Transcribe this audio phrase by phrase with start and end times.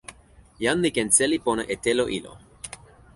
[0.63, 2.33] jan li ken seli pona e telo ilo.